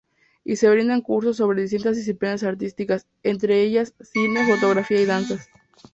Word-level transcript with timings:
Y 0.43 0.55
se 0.55 0.67
brindan 0.67 1.01
cursos 1.01 1.37
sobre 1.37 1.61
distintas 1.61 1.95
disciplinas 1.95 2.41
artísticas; 2.41 3.05
entre 3.21 3.61
ellas, 3.61 3.93
cine, 4.01 4.47
fotografía 4.47 4.99
y 4.99 5.05
danzas. 5.05 5.47